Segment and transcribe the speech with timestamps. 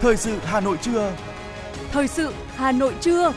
[0.00, 1.16] Thời sự Hà Nội trưa.
[1.92, 3.32] Thời sự Hà Nội trưa.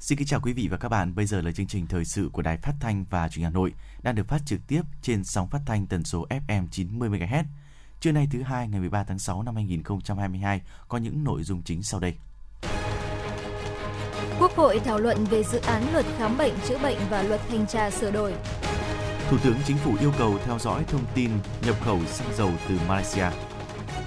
[0.00, 1.14] Xin kính chào quý vị và các bạn.
[1.14, 3.50] Bây giờ là chương trình thời sự của Đài Phát thanh và Truyền hình Hà
[3.50, 3.72] Nội
[4.02, 7.44] đang được phát trực tiếp trên sóng phát thanh tần số FM 90 MHz.
[8.00, 11.82] Trưa nay thứ hai ngày 13 tháng 6 năm 2022 có những nội dung chính
[11.82, 12.14] sau đây.
[14.40, 17.66] Quốc hội thảo luận về dự án luật khám bệnh chữa bệnh và luật thanh
[17.66, 18.34] tra sửa đổi.
[19.30, 21.30] Thủ tướng Chính phủ yêu cầu theo dõi thông tin
[21.66, 23.26] nhập khẩu xăng dầu từ Malaysia.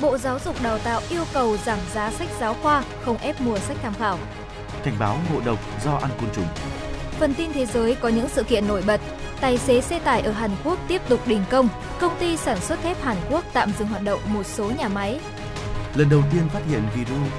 [0.01, 3.57] Bộ Giáo dục Đào tạo yêu cầu giảm giá sách giáo khoa, không ép mua
[3.57, 4.17] sách tham khảo.
[4.83, 6.47] Cảnh báo ngộ độc do ăn côn trùng.
[7.19, 9.01] Phần tin thế giới có những sự kiện nổi bật.
[9.41, 11.69] Tài xế xe tải ở Hàn Quốc tiếp tục đình công.
[11.99, 15.19] Công ty sản xuất thép Hàn Quốc tạm dừng hoạt động một số nhà máy.
[15.95, 17.31] Lần đầu tiên phát hiện virus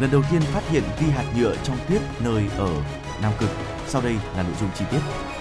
[0.00, 2.70] lần đầu tiên phát hiện vi hạt nhựa trong tuyết nơi ở
[3.22, 3.50] Nam Cực.
[3.86, 5.33] Sau đây là nội dung chi tiết.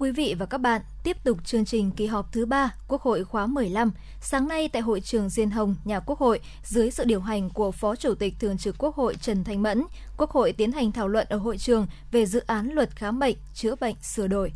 [0.00, 3.24] Quý vị và các bạn, tiếp tục chương trình kỳ họp thứ 3 Quốc hội
[3.24, 3.92] khóa 15.
[4.20, 7.72] Sáng nay tại hội trường Diên Hồng, nhà Quốc hội, dưới sự điều hành của
[7.72, 9.84] Phó Chủ tịch Thường trực Quốc hội Trần Thanh Mẫn,
[10.16, 13.36] Quốc hội tiến hành thảo luận ở hội trường về dự án luật khám bệnh,
[13.54, 14.52] chữa bệnh sửa đổi.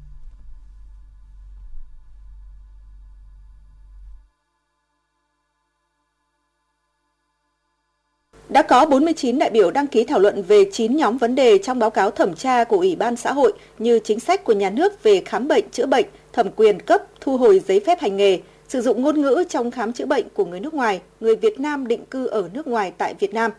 [8.48, 11.78] Đã có 49 đại biểu đăng ký thảo luận về 9 nhóm vấn đề trong
[11.78, 15.02] báo cáo thẩm tra của Ủy ban xã hội như chính sách của nhà nước
[15.02, 18.80] về khám bệnh, chữa bệnh, thẩm quyền cấp, thu hồi giấy phép hành nghề, sử
[18.80, 22.04] dụng ngôn ngữ trong khám chữa bệnh của người nước ngoài, người Việt Nam định
[22.06, 23.50] cư ở nước ngoài tại Việt Nam,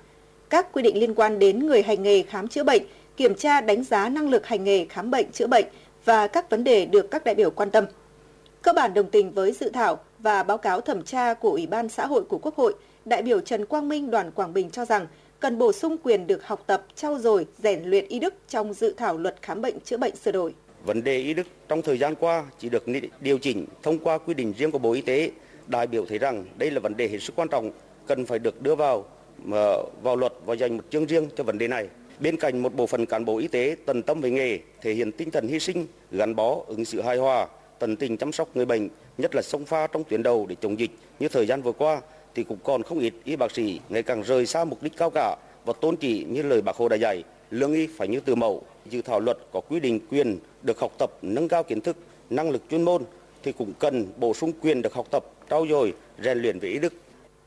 [0.49, 2.81] các quy định liên quan đến người hành nghề khám chữa bệnh,
[3.17, 5.65] kiểm tra đánh giá năng lực hành nghề khám bệnh chữa bệnh
[6.05, 7.85] và các vấn đề được các đại biểu quan tâm.
[8.61, 11.89] Cơ bản đồng tình với dự thảo và báo cáo thẩm tra của Ủy ban
[11.89, 12.73] xã hội của Quốc hội,
[13.05, 15.07] đại biểu Trần Quang Minh đoàn Quảng Bình cho rằng
[15.39, 18.93] cần bổ sung quyền được học tập, trau dồi, rèn luyện y đức trong dự
[18.97, 20.53] thảo luật khám bệnh chữa bệnh sửa đổi.
[20.85, 22.85] Vấn đề y đức trong thời gian qua chỉ được
[23.21, 25.31] điều chỉnh thông qua quy định riêng của Bộ Y tế.
[25.67, 27.71] Đại biểu thấy rằng đây là vấn đề hết sức quan trọng,
[28.07, 29.05] cần phải được đưa vào
[29.51, 31.87] ờ, vào luật và dành một chương riêng cho vấn đề này.
[32.19, 35.11] Bên cạnh một bộ phận cán bộ y tế tận tâm với nghề, thể hiện
[35.11, 37.47] tinh thần hy sinh, gắn bó, ứng xử hài hòa,
[37.79, 40.79] tận tình chăm sóc người bệnh, nhất là sông pha trong tuyến đầu để chống
[40.79, 42.01] dịch như thời gian vừa qua
[42.35, 45.09] thì cũng còn không ít y bác sĩ ngày càng rời xa mục đích cao
[45.09, 45.35] cả
[45.65, 48.61] và tôn trị như lời bác Hồ đã dạy, lương y phải như từ mẫu.
[48.89, 51.97] Dự thảo luật có quy định quyền được học tập, nâng cao kiến thức,
[52.29, 53.03] năng lực chuyên môn
[53.43, 55.93] thì cũng cần bổ sung quyền được học tập, trau dồi,
[56.23, 56.93] rèn luyện về ý đức.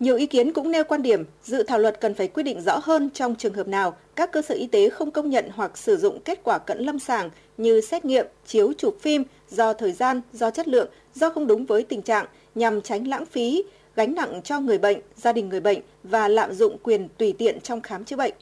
[0.00, 2.80] Nhiều ý kiến cũng nêu quan điểm, dự thảo luật cần phải quy định rõ
[2.82, 5.96] hơn trong trường hợp nào các cơ sở y tế không công nhận hoặc sử
[5.96, 10.20] dụng kết quả cận lâm sàng như xét nghiệm, chiếu chụp phim do thời gian,
[10.32, 13.62] do chất lượng, do không đúng với tình trạng nhằm tránh lãng phí,
[13.98, 17.60] gánh nặng cho người bệnh, gia đình người bệnh và lạm dụng quyền tùy tiện
[17.60, 18.34] trong khám chữa bệnh.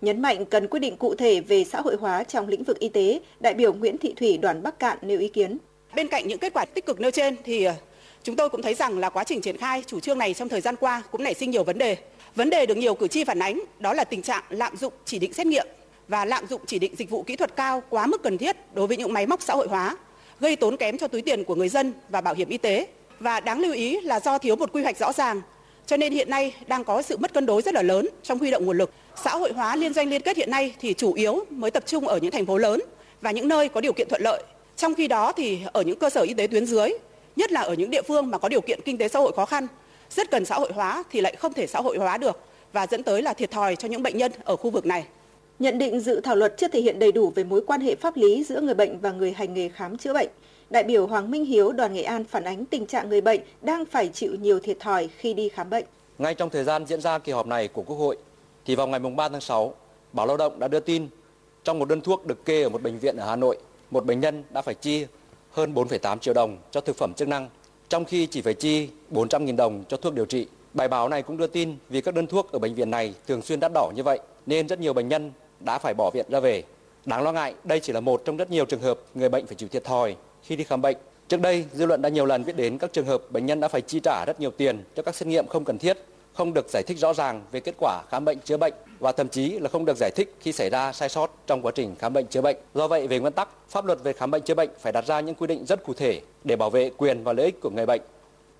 [0.00, 2.88] Nhấn mạnh cần quy định cụ thể về xã hội hóa trong lĩnh vực y
[2.88, 5.58] tế, đại biểu Nguyễn Thị Thủy đoàn Bắc Cạn nêu ý kiến.
[5.94, 7.74] Bên cạnh những kết quả tích cực nêu trên thì ờ,
[8.22, 10.60] chúng tôi cũng thấy rằng là quá trình triển khai chủ trương này trong thời
[10.60, 11.96] gian qua cũng nảy sinh nhiều vấn đề.
[12.34, 15.18] Vấn đề được nhiều cử tri phản ánh đó là tình trạng lạm dụng chỉ
[15.18, 15.66] định xét nghiệm
[16.08, 18.86] và lạm dụng chỉ định dịch vụ kỹ thuật cao quá mức cần thiết đối
[18.86, 19.96] với những máy móc xã hội hóa,
[20.40, 22.86] gây tốn kém cho túi tiền của người dân và bảo hiểm y tế.
[23.20, 25.42] Và đáng lưu ý là do thiếu một quy hoạch rõ ràng,
[25.86, 28.50] cho nên hiện nay đang có sự mất cân đối rất là lớn trong huy
[28.50, 28.90] động nguồn lực.
[29.24, 32.08] Xã hội hóa liên doanh liên kết hiện nay thì chủ yếu mới tập trung
[32.08, 32.80] ở những thành phố lớn
[33.20, 34.42] và những nơi có điều kiện thuận lợi.
[34.76, 36.88] Trong khi đó thì ở những cơ sở y tế tuyến dưới,
[37.36, 39.46] nhất là ở những địa phương mà có điều kiện kinh tế xã hội khó
[39.46, 39.66] khăn,
[40.10, 42.40] rất cần xã hội hóa thì lại không thể xã hội hóa được
[42.72, 45.04] và dẫn tới là thiệt thòi cho những bệnh nhân ở khu vực này.
[45.58, 48.16] Nhận định dự thảo luật chưa thể hiện đầy đủ về mối quan hệ pháp
[48.16, 50.28] lý giữa người bệnh và người hành nghề khám chữa bệnh
[50.70, 53.84] đại biểu Hoàng Minh Hiếu đoàn Nghệ An phản ánh tình trạng người bệnh đang
[53.84, 55.84] phải chịu nhiều thiệt thòi khi đi khám bệnh.
[56.18, 58.16] Ngay trong thời gian diễn ra kỳ họp này của Quốc hội,
[58.64, 59.74] thì vào ngày 3 tháng 6,
[60.12, 61.08] Báo Lao động đã đưa tin
[61.64, 63.58] trong một đơn thuốc được kê ở một bệnh viện ở Hà Nội,
[63.90, 65.06] một bệnh nhân đã phải chi
[65.50, 67.48] hơn 4,8 triệu đồng cho thực phẩm chức năng,
[67.88, 70.48] trong khi chỉ phải chi 400.000 đồng cho thuốc điều trị.
[70.74, 73.42] Bài báo này cũng đưa tin vì các đơn thuốc ở bệnh viện này thường
[73.42, 76.40] xuyên đắt đỏ như vậy, nên rất nhiều bệnh nhân đã phải bỏ viện ra
[76.40, 76.62] về.
[77.04, 79.54] Đáng lo ngại, đây chỉ là một trong rất nhiều trường hợp người bệnh phải
[79.54, 80.16] chịu thiệt thòi
[80.46, 80.96] khi đi khám bệnh.
[81.28, 83.68] Trước đây, dư luận đã nhiều lần biết đến các trường hợp bệnh nhân đã
[83.68, 85.98] phải chi trả rất nhiều tiền cho các xét nghiệm không cần thiết,
[86.34, 89.28] không được giải thích rõ ràng về kết quả khám bệnh chữa bệnh và thậm
[89.28, 92.12] chí là không được giải thích khi xảy ra sai sót trong quá trình khám
[92.12, 92.56] bệnh chữa bệnh.
[92.74, 95.20] Do vậy, về nguyên tắc, pháp luật về khám bệnh chữa bệnh phải đặt ra
[95.20, 97.86] những quy định rất cụ thể để bảo vệ quyền và lợi ích của người
[97.86, 98.00] bệnh.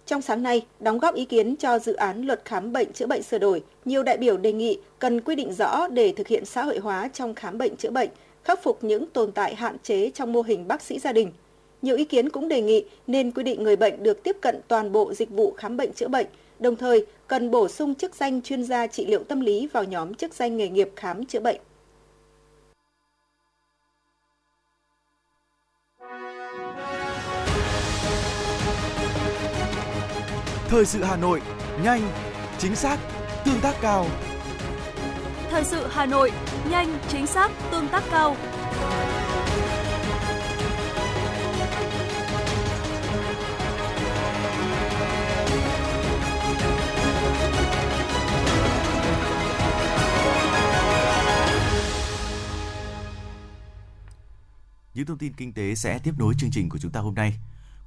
[0.06, 3.22] Trong sáng nay, đóng góp ý kiến cho dự án luật khám bệnh chữa bệnh
[3.22, 6.64] sửa đổi, nhiều đại biểu đề nghị cần quy định rõ để thực hiện xã
[6.64, 8.10] hội hóa trong khám bệnh chữa bệnh,
[8.44, 11.32] khắc phục những tồn tại hạn chế trong mô hình bác sĩ gia đình,
[11.86, 14.92] nhiều ý kiến cũng đề nghị nên quy định người bệnh được tiếp cận toàn
[14.92, 16.26] bộ dịch vụ khám bệnh chữa bệnh,
[16.58, 20.14] đồng thời cần bổ sung chức danh chuyên gia trị liệu tâm lý vào nhóm
[20.14, 21.60] chức danh nghề nghiệp khám chữa bệnh.
[30.68, 31.40] Thời sự Hà Nội,
[31.84, 32.00] nhanh,
[32.58, 32.98] chính xác,
[33.44, 34.06] tương tác cao.
[35.50, 36.32] Thời sự Hà Nội,
[36.70, 38.36] nhanh, chính xác, tương tác cao.
[54.96, 57.38] Những thông tin kinh tế sẽ tiếp nối chương trình của chúng ta hôm nay.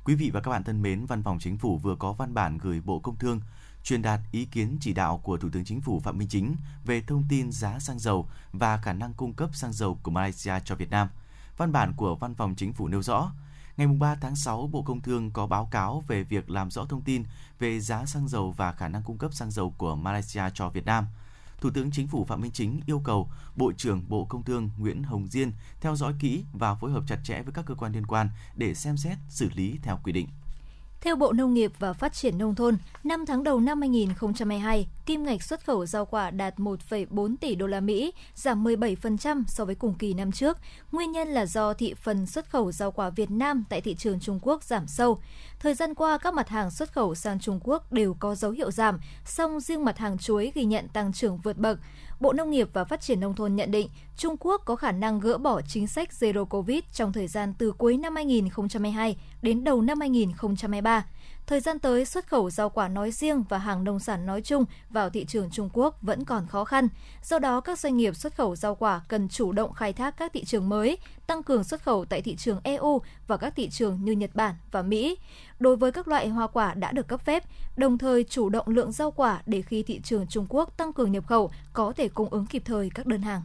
[0.03, 2.57] Quý vị và các bạn thân mến, Văn phòng Chính phủ vừa có văn bản
[2.57, 3.41] gửi Bộ Công Thương
[3.83, 7.01] truyền đạt ý kiến chỉ đạo của Thủ tướng Chính phủ Phạm Minh Chính về
[7.01, 10.75] thông tin giá xăng dầu và khả năng cung cấp xăng dầu của Malaysia cho
[10.75, 11.07] Việt Nam.
[11.57, 13.31] Văn bản của Văn phòng Chính phủ nêu rõ,
[13.77, 17.01] ngày 3 tháng 6, Bộ Công Thương có báo cáo về việc làm rõ thông
[17.01, 17.23] tin
[17.59, 20.85] về giá xăng dầu và khả năng cung cấp xăng dầu của Malaysia cho Việt
[20.85, 21.05] Nam–
[21.61, 25.03] Thủ tướng Chính phủ Phạm Minh Chính yêu cầu Bộ trưởng Bộ Công Thương Nguyễn
[25.03, 25.51] Hồng Diên
[25.81, 28.73] theo dõi kỹ và phối hợp chặt chẽ với các cơ quan liên quan để
[28.73, 30.27] xem xét, xử lý theo quy định.
[31.01, 35.24] Theo Bộ Nông nghiệp và Phát triển Nông thôn, 5 tháng đầu năm 2022, kim
[35.24, 39.75] ngạch xuất khẩu rau quả đạt 1,4 tỷ đô la Mỹ, giảm 17% so với
[39.75, 40.57] cùng kỳ năm trước.
[40.92, 44.19] Nguyên nhân là do thị phần xuất khẩu rau quả Việt Nam tại thị trường
[44.19, 45.19] Trung Quốc giảm sâu.
[45.60, 48.72] Thời gian qua, các mặt hàng xuất khẩu sang Trung Quốc đều có dấu hiệu
[48.72, 51.80] giảm, song riêng mặt hàng chuối ghi nhận tăng trưởng vượt bậc.
[52.19, 55.19] Bộ Nông nghiệp và Phát triển Nông thôn nhận định Trung Quốc có khả năng
[55.19, 59.81] gỡ bỏ chính sách Zero Covid trong thời gian từ cuối năm 2022 đến đầu
[59.81, 61.06] năm 2023.
[61.50, 64.66] Thời gian tới, xuất khẩu rau quả nói riêng và hàng nông sản nói chung
[64.90, 66.88] vào thị trường Trung Quốc vẫn còn khó khăn.
[67.24, 70.34] Do đó, các doanh nghiệp xuất khẩu rau quả cần chủ động khai thác các
[70.34, 70.98] thị trường mới,
[71.28, 74.56] tăng cường xuất khẩu tại thị trường EU và các thị trường như Nhật Bản
[74.72, 75.18] và Mỹ.
[75.60, 77.44] Đối với các loại hoa quả đã được cấp phép,
[77.78, 81.12] đồng thời chủ động lượng rau quả để khi thị trường Trung Quốc tăng cường
[81.12, 83.42] nhập khẩu có thể cung ứng kịp thời các đơn hàng.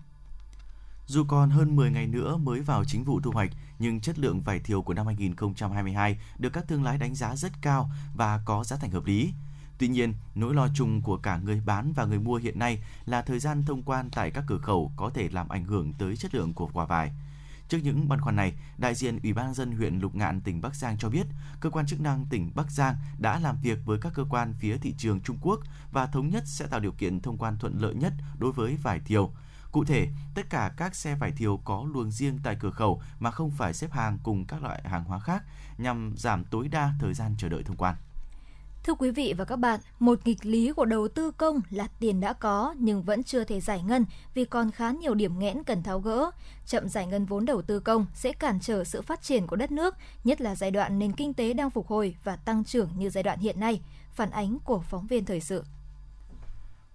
[1.06, 4.40] Dù còn hơn 10 ngày nữa mới vào chính vụ thu hoạch, nhưng chất lượng
[4.40, 8.64] vải thiều của năm 2022 được các thương lái đánh giá rất cao và có
[8.64, 9.32] giá thành hợp lý.
[9.78, 13.22] Tuy nhiên, nỗi lo chung của cả người bán và người mua hiện nay là
[13.22, 16.34] thời gian thông quan tại các cửa khẩu có thể làm ảnh hưởng tới chất
[16.34, 17.12] lượng của quả vải.
[17.68, 20.74] Trước những băn khoăn này, đại diện Ủy ban dân huyện Lục Ngạn, tỉnh Bắc
[20.74, 21.26] Giang cho biết,
[21.60, 24.76] cơ quan chức năng tỉnh Bắc Giang đã làm việc với các cơ quan phía
[24.76, 25.60] thị trường Trung Quốc
[25.92, 29.00] và thống nhất sẽ tạo điều kiện thông quan thuận lợi nhất đối với vải
[29.00, 29.32] thiều.
[29.74, 33.30] Cụ thể, tất cả các xe vải thiều có luồng riêng tại cửa khẩu mà
[33.30, 35.42] không phải xếp hàng cùng các loại hàng hóa khác
[35.78, 37.94] nhằm giảm tối đa thời gian chờ đợi thông quan.
[38.84, 42.20] Thưa quý vị và các bạn, một nghịch lý của đầu tư công là tiền
[42.20, 44.04] đã có nhưng vẫn chưa thể giải ngân
[44.34, 46.30] vì còn khá nhiều điểm nghẽn cần tháo gỡ.
[46.66, 49.72] Chậm giải ngân vốn đầu tư công sẽ cản trở sự phát triển của đất
[49.72, 49.94] nước,
[50.24, 53.22] nhất là giai đoạn nền kinh tế đang phục hồi và tăng trưởng như giai
[53.22, 53.80] đoạn hiện nay.
[54.12, 55.64] Phản ánh của phóng viên thời sự.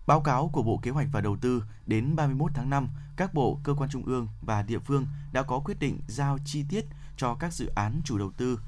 [0.10, 3.60] Báo cáo của Bộ Kế hoạch và Đầu tư đến 31 tháng 5, các bộ,
[3.64, 6.86] cơ quan trung ương và địa phương đã có quyết định giao chi tiết
[7.18, 8.60] cho các dự án chủ đầu tư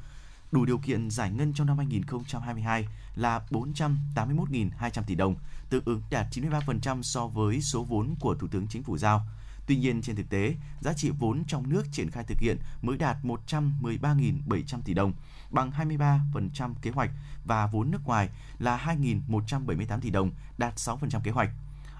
[0.52, 5.36] đủ điều kiện giải ngân trong năm 2022 là 481.200 tỷ đồng,
[5.70, 9.22] tương ứng đạt 93% so với số vốn của Thủ tướng Chính phủ giao.
[9.68, 12.98] Tuy nhiên, trên thực tế, giá trị vốn trong nước triển khai thực hiện mới
[12.98, 15.14] đạt 113.700 tỷ đồng,
[15.52, 17.10] bằng 23% kế hoạch
[17.46, 18.96] và vốn nước ngoài là
[19.30, 21.50] 2.178 tỷ đồng, đạt 6% kế hoạch.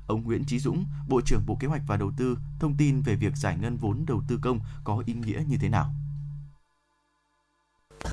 [0.08, 3.16] Ông Nguyễn Chí Dũng, Bộ trưởng Bộ Kế hoạch và Đầu tư, thông tin về
[3.16, 5.94] việc giải ngân vốn đầu tư công có ý nghĩa như thế nào?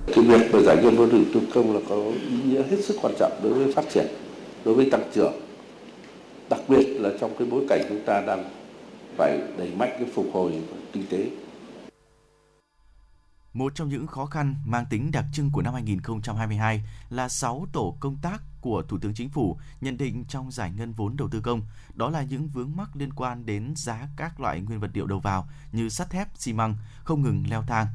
[0.07, 1.97] Cái việc mà giải ngân vốn đầu tư công là có
[2.29, 4.07] ý nghĩa hết sức quan trọng đối với phát triển,
[4.65, 5.33] đối với tăng trưởng.
[6.51, 8.45] Đặc biệt là trong cái bối cảnh chúng ta đang
[9.17, 11.31] phải đẩy mạnh cái phục hồi kinh tế.
[13.55, 17.97] Một trong những khó khăn mang tính đặc trưng của năm 2022 là 6 tổ
[18.01, 21.41] công tác của Thủ tướng Chính phủ nhận định trong giải ngân vốn đầu tư
[21.41, 21.63] công,
[21.95, 25.21] đó là những vướng mắc liên quan đến giá các loại nguyên vật liệu đầu
[25.21, 27.87] vào như sắt thép, xi măng không ngừng leo thang.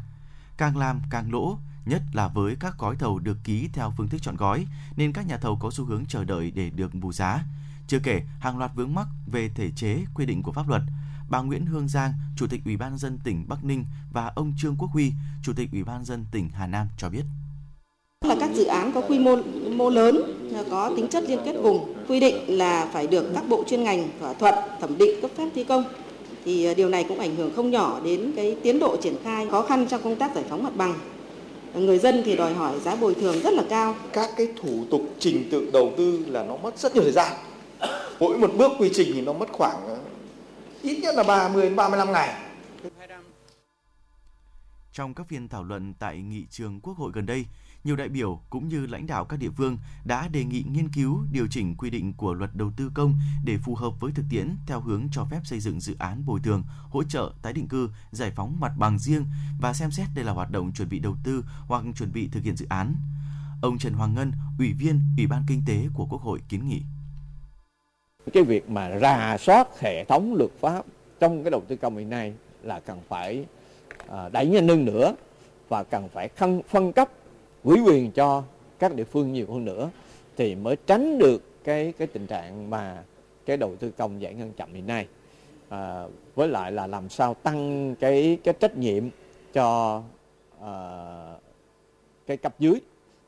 [0.58, 4.22] Càng làm càng lỗ, nhất là với các gói thầu được ký theo phương thức
[4.22, 7.44] chọn gói, nên các nhà thầu có xu hướng chờ đợi để được bù giá.
[7.88, 10.82] Chưa kể, hàng loạt vướng mắc về thể chế, quy định của pháp luật.
[11.30, 14.76] Bà Nguyễn Hương Giang, Chủ tịch Ủy ban dân tỉnh Bắc Ninh và ông Trương
[14.80, 15.12] Quốc Huy,
[15.44, 17.24] Chủ tịch Ủy ban dân tỉnh Hà Nam cho biết.
[18.26, 19.36] Là các dự án có quy mô
[19.76, 20.22] mô lớn
[20.70, 24.10] có tính chất liên kết vùng quy định là phải được các bộ chuyên ngành
[24.20, 25.84] thỏa thuận thẩm định cấp phép thi công.
[26.46, 29.62] Thì điều này cũng ảnh hưởng không nhỏ đến cái tiến độ triển khai khó
[29.62, 30.94] khăn trong công tác giải phóng mặt bằng.
[31.76, 33.96] Người dân thì đòi hỏi giá bồi thường rất là cao.
[34.14, 37.34] Các cái thủ tục trình tự đầu tư là nó mất rất nhiều thời gian.
[38.20, 39.78] Mỗi một bước quy trình thì nó mất khoảng
[40.84, 42.36] ít nhất là 30 đến 35 ngày
[44.94, 47.46] trong các phiên thảo luận tại nghị trường Quốc hội gần đây,
[47.84, 51.26] nhiều đại biểu cũng như lãnh đạo các địa phương đã đề nghị nghiên cứu
[51.32, 54.56] điều chỉnh quy định của luật đầu tư công để phù hợp với thực tiễn
[54.68, 57.90] theo hướng cho phép xây dựng dự án bồi thường, hỗ trợ tái định cư,
[58.12, 59.26] giải phóng mặt bằng riêng
[59.62, 62.44] và xem xét đây là hoạt động chuẩn bị đầu tư hoặc chuẩn bị thực
[62.44, 62.96] hiện dự án.
[63.62, 66.82] ông Trần Hoàng Ngân, Ủy viên Ủy ban Kinh tế của Quốc hội kiến nghị.
[68.34, 70.86] Cái việc mà rà soát hệ thống luật pháp
[71.20, 73.46] trong cái đầu tư công hiện nay là cần phải
[74.08, 75.16] à, đẩy nhanh hơn nữa
[75.70, 77.10] và cần phải phân, phân cấp
[77.64, 78.44] ủy quyền cho
[78.80, 79.90] các địa phương nhiều hơn nữa
[80.38, 83.04] thì mới tránh được cái cái tình trạng mà
[83.46, 85.08] cái đầu tư công giải ngân chậm hiện nay.
[85.70, 89.04] À, với lại là làm sao tăng cái cái trách nhiệm
[89.54, 90.02] cho
[90.62, 90.72] à,
[92.28, 92.82] cái cấp dưới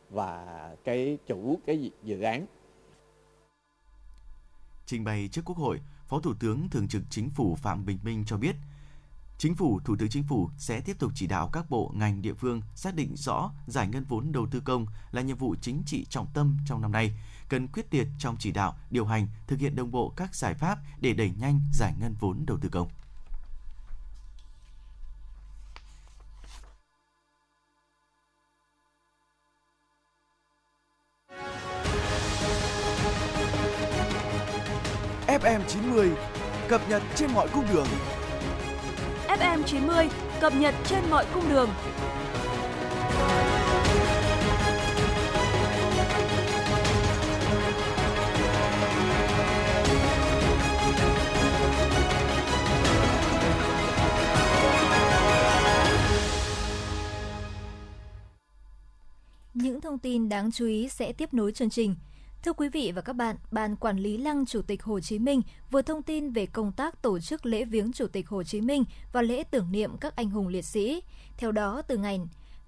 [0.10, 2.46] và cái chủ cái dự án.
[4.86, 8.24] Trình bày trước Quốc hội, Phó Thủ tướng Thường trực Chính phủ Phạm Bình Minh
[8.28, 8.56] cho biết,
[9.38, 12.34] Chính phủ, Thủ tướng Chính phủ sẽ tiếp tục chỉ đạo các bộ, ngành, địa
[12.34, 16.06] phương xác định rõ giải ngân vốn đầu tư công là nhiệm vụ chính trị
[16.10, 17.18] trọng tâm trong năm nay,
[17.50, 20.80] cần quyết liệt trong chỉ đạo, điều hành, thực hiện đồng bộ các giải pháp
[21.00, 22.90] để đẩy nhanh giải ngân vốn đầu tư công.
[35.42, 36.10] FM90
[36.68, 37.88] cập nhật trên mọi cung đường.
[39.28, 41.70] FM 90 cập nhật trên mọi cung đường.
[59.54, 61.96] Những thông tin đáng chú ý sẽ tiếp nối chương trình.
[62.46, 65.42] Thưa quý vị và các bạn, Ban Quản lý Lăng Chủ tịch Hồ Chí Minh
[65.72, 68.84] vừa thông tin về công tác tổ chức lễ viếng Chủ tịch Hồ Chí Minh
[69.14, 71.02] và lễ tưởng niệm các anh hùng liệt sĩ.
[71.38, 72.20] Theo đó, từ ngày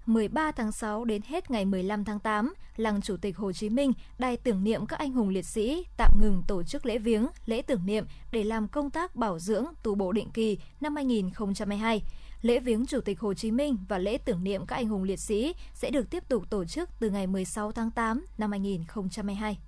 [0.06, 3.92] 13 tháng 6 đến hết ngày 15 tháng 8, Lăng Chủ tịch Hồ Chí Minh,
[4.18, 7.62] đài tưởng niệm các anh hùng liệt sĩ tạm ngừng tổ chức lễ viếng, lễ
[7.62, 12.02] tưởng niệm để làm công tác bảo dưỡng tu bổ định kỳ năm 2022.
[12.42, 15.20] Lễ viếng Chủ tịch Hồ Chí Minh và lễ tưởng niệm các anh hùng liệt
[15.20, 19.58] sĩ sẽ được tiếp tục tổ chức từ ngày 16 tháng 8 năm 2022.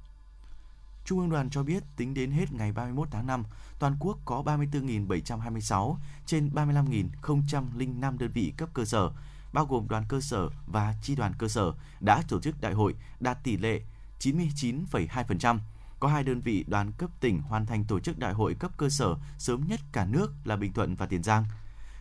[1.10, 3.44] Trung ương đoàn cho biết tính đến hết ngày 31 tháng 5,
[3.78, 9.10] toàn quốc có 34.726 trên 35.005 đơn vị cấp cơ sở,
[9.52, 12.94] bao gồm đoàn cơ sở và chi đoàn cơ sở đã tổ chức đại hội
[13.20, 13.80] đạt tỷ lệ
[14.20, 15.58] 99,2%.
[16.00, 18.88] Có hai đơn vị đoàn cấp tỉnh hoàn thành tổ chức đại hội cấp cơ
[18.88, 21.44] sở sớm nhất cả nước là Bình Thuận và Tiền Giang.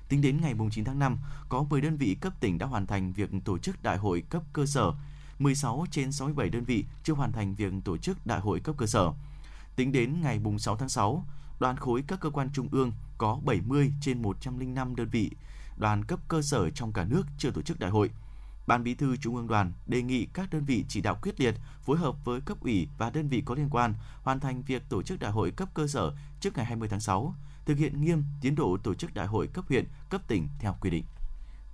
[0.09, 1.17] Tính đến ngày 9 tháng 5,
[1.49, 4.43] có 10 đơn vị cấp tỉnh đã hoàn thành việc tổ chức đại hội cấp
[4.53, 4.91] cơ sở,
[5.39, 8.85] 16 trên 67 đơn vị chưa hoàn thành việc tổ chức đại hội cấp cơ
[8.85, 9.11] sở.
[9.75, 11.25] Tính đến ngày 6 tháng 6,
[11.59, 15.31] đoàn khối các cơ quan trung ương có 70 trên 105 đơn vị
[15.79, 18.11] đoàn cấp cơ sở trong cả nước chưa tổ chức đại hội.
[18.67, 21.55] Ban Bí thư Trung ương Đoàn đề nghị các đơn vị chỉ đạo quyết liệt,
[21.81, 23.93] phối hợp với cấp ủy và đơn vị có liên quan
[24.23, 27.35] hoàn thành việc tổ chức đại hội cấp cơ sở trước ngày 20 tháng 6,
[27.65, 30.89] thực hiện nghiêm tiến độ tổ chức đại hội cấp huyện, cấp tỉnh theo quy
[30.89, 31.05] định.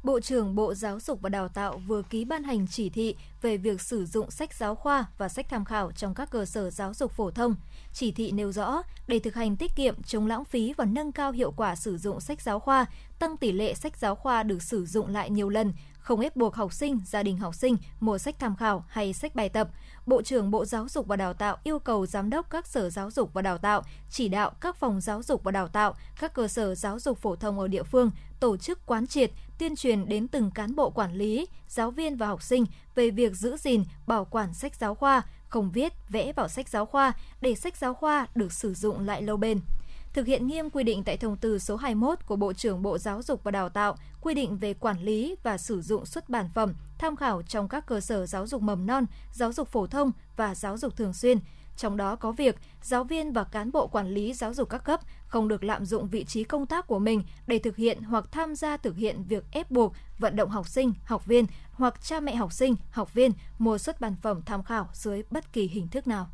[0.05, 3.57] Bộ trưởng Bộ Giáo dục và Đào tạo vừa ký ban hành chỉ thị về
[3.57, 6.93] việc sử dụng sách giáo khoa và sách tham khảo trong các cơ sở giáo
[6.93, 7.55] dục phổ thông.
[7.93, 11.31] Chỉ thị nêu rõ, để thực hành tiết kiệm, chống lãng phí và nâng cao
[11.31, 12.85] hiệu quả sử dụng sách giáo khoa,
[13.19, 16.55] tăng tỷ lệ sách giáo khoa được sử dụng lại nhiều lần, không ép buộc
[16.55, 19.69] học sinh, gia đình học sinh mua sách tham khảo hay sách bài tập.
[20.05, 23.11] Bộ trưởng Bộ Giáo dục và Đào tạo yêu cầu giám đốc các sở giáo
[23.11, 26.47] dục và đào tạo chỉ đạo các phòng giáo dục và đào tạo, các cơ
[26.47, 30.27] sở giáo dục phổ thông ở địa phương tổ chức quán triệt, tuyên truyền đến
[30.27, 34.25] từng cán bộ quản lý, giáo viên và học sinh về việc giữ gìn, bảo
[34.25, 38.27] quản sách giáo khoa, không viết, vẽ vào sách giáo khoa để sách giáo khoa
[38.35, 39.59] được sử dụng lại lâu bền
[40.15, 43.21] thực hiện nghiêm quy định tại thông tư số 21 của Bộ trưởng Bộ Giáo
[43.21, 46.73] dục và Đào tạo quy định về quản lý và sử dụng xuất bản phẩm
[46.97, 50.55] tham khảo trong các cơ sở giáo dục mầm non, giáo dục phổ thông và
[50.55, 51.39] giáo dục thường xuyên.
[51.77, 54.99] Trong đó có việc giáo viên và cán bộ quản lý giáo dục các cấp
[55.27, 58.55] không được lạm dụng vị trí công tác của mình để thực hiện hoặc tham
[58.55, 62.35] gia thực hiện việc ép buộc, vận động học sinh, học viên hoặc cha mẹ
[62.35, 66.07] học sinh, học viên mua xuất bản phẩm tham khảo dưới bất kỳ hình thức
[66.07, 66.27] nào.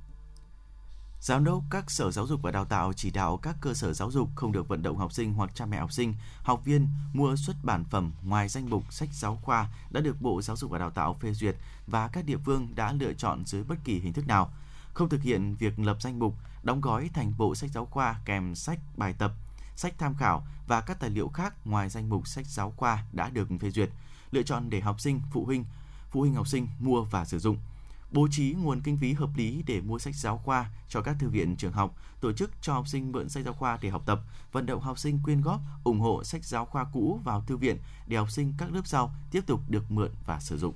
[1.21, 4.11] Giám đốc các sở giáo dục và đào tạo chỉ đạo các cơ sở giáo
[4.11, 7.35] dục không được vận động học sinh hoặc cha mẹ học sinh, học viên mua
[7.35, 10.79] xuất bản phẩm ngoài danh mục sách giáo khoa đã được Bộ Giáo dục và
[10.79, 11.55] Đào tạo phê duyệt
[11.87, 14.53] và các địa phương đã lựa chọn dưới bất kỳ hình thức nào.
[14.93, 18.55] Không thực hiện việc lập danh mục, đóng gói thành bộ sách giáo khoa kèm
[18.55, 19.31] sách bài tập,
[19.75, 23.29] sách tham khảo và các tài liệu khác ngoài danh mục sách giáo khoa đã
[23.29, 23.89] được phê duyệt,
[24.31, 25.65] lựa chọn để học sinh, phụ huynh,
[26.09, 27.57] phụ huynh học sinh mua và sử dụng–
[28.11, 31.29] bố trí nguồn kinh phí hợp lý để mua sách giáo khoa cho các thư
[31.29, 34.21] viện trường học, tổ chức cho học sinh mượn sách giáo khoa để học tập,
[34.51, 37.77] vận động học sinh quyên góp, ủng hộ sách giáo khoa cũ vào thư viện
[38.07, 40.73] để học sinh các lớp sau tiếp tục được mượn và sử dụng.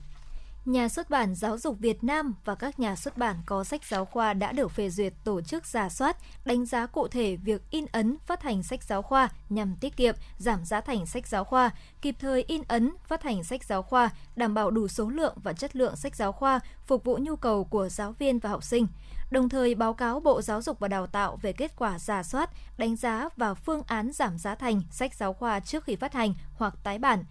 [0.66, 4.06] Nhà xuất bản Giáo dục Việt Nam và các nhà xuất bản có sách giáo
[4.06, 7.86] khoa đã được phê duyệt tổ chức giả soát, đánh giá cụ thể việc in
[7.92, 11.70] ấn phát hành sách giáo khoa nhằm tiết kiệm, giảm giá thành sách giáo khoa,
[12.02, 15.54] kịp thời in ấn phát hành sách giáo khoa, đảm bảo đủ số lượng và
[15.54, 18.88] chất lượng sách giáo khoa phục vụ nhu cầu của giáo viên và học sinh
[19.32, 22.50] đồng thời báo cáo Bộ Giáo dục và Đào tạo về kết quả giả soát,
[22.78, 26.34] đánh giá và phương án giảm giá thành sách giáo khoa trước khi phát hành
[26.56, 27.24] hoặc tái bản.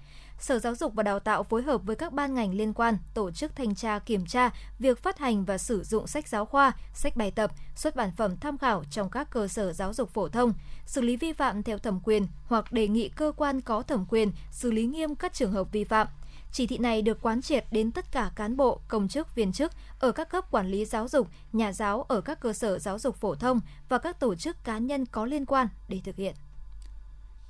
[0.45, 3.31] Sở Giáo dục và Đào tạo phối hợp với các ban ngành liên quan tổ
[3.31, 7.17] chức thanh tra kiểm tra việc phát hành và sử dụng sách giáo khoa, sách
[7.17, 10.53] bài tập, xuất bản phẩm tham khảo trong các cơ sở giáo dục phổ thông,
[10.87, 14.33] xử lý vi phạm theo thẩm quyền hoặc đề nghị cơ quan có thẩm quyền
[14.51, 16.07] xử lý nghiêm các trường hợp vi phạm.
[16.53, 19.73] Chỉ thị này được quán triệt đến tất cả cán bộ, công chức, viên chức
[19.99, 23.17] ở các cấp quản lý giáo dục, nhà giáo ở các cơ sở giáo dục
[23.17, 26.35] phổ thông và các tổ chức cá nhân có liên quan để thực hiện.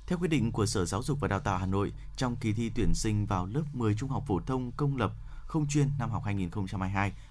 [0.07, 2.71] Theo quyết định của Sở Giáo dục và Đào tạo Hà Nội, trong kỳ thi
[2.75, 5.11] tuyển sinh vào lớp 10 trung học phổ thông công lập
[5.45, 6.23] không chuyên năm học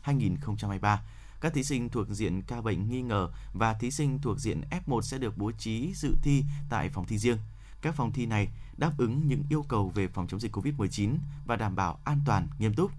[0.04, 0.96] 2022-2023,
[1.40, 5.00] các thí sinh thuộc diện ca bệnh nghi ngờ và thí sinh thuộc diện F1
[5.00, 7.38] sẽ được bố trí dự thi tại phòng thi riêng.
[7.82, 11.16] Các phòng thi này đáp ứng những yêu cầu về phòng chống dịch COVID-19
[11.46, 12.90] và đảm bảo an toàn, nghiêm túc.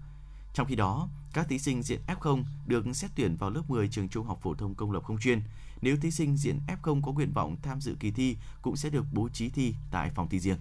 [0.54, 4.08] Trong khi đó, các thí sinh diện F0 được xét tuyển vào lớp 10 trường
[4.08, 5.42] trung học phổ thông công lập không chuyên.
[5.82, 9.04] Nếu thí sinh diện F0 có nguyện vọng tham dự kỳ thi cũng sẽ được
[9.12, 10.56] bố trí thi tại phòng thi riêng.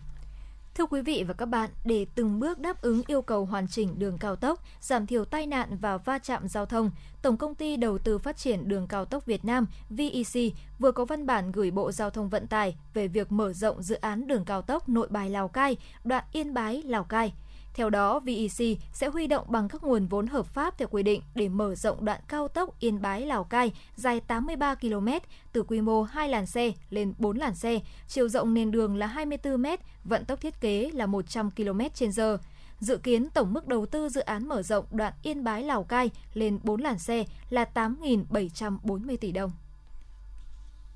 [0.76, 4.00] Thưa quý vị và các bạn, để từng bước đáp ứng yêu cầu hoàn chỉnh
[4.00, 6.92] đường cao tốc, giảm thiểu tai nạn và va chạm giao thông,
[7.22, 11.06] Tổng công ty Đầu tư Phát triển Đường cao tốc Việt Nam VEC vừa có
[11.06, 14.46] văn bản gửi Bộ Giao thông Vận tải về việc mở rộng dự án đường
[14.46, 17.34] cao tốc Nội Bài Lào Cai, đoạn Yên Bái Lào Cai–
[17.76, 21.22] theo đó, VEC sẽ huy động bằng các nguồn vốn hợp pháp theo quy định
[21.36, 25.08] để mở rộng đoạn cao tốc Yên Bái Lào Cai dài 83 km
[25.54, 29.08] từ quy mô 2 làn xe lên 4 làn xe, chiều rộng nền đường là
[29.08, 29.66] 24 m,
[30.04, 32.38] vận tốc thiết kế là 100 km/h.
[32.80, 36.10] Dự kiến tổng mức đầu tư dự án mở rộng đoạn Yên Bái Lào Cai
[36.34, 39.52] lên 4 làn xe là 8.740 tỷ đồng.